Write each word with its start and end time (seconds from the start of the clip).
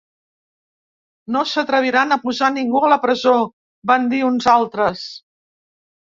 No 1.33 1.41
s’atreviran 1.49 2.15
a 2.15 2.17
posar 2.23 2.49
ningú 2.55 2.81
a 2.87 2.89
la 2.93 2.97
presó, 3.03 3.33
van 3.91 4.07
dir 4.15 4.23
uns 4.31 4.49
altres. 4.55 5.05